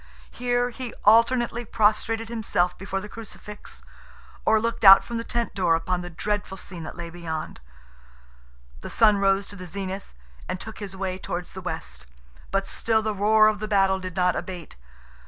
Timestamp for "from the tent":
5.03-5.53